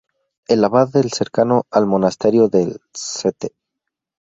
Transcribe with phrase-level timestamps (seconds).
[0.47, 3.49] El abad del cercano al monasterio de St.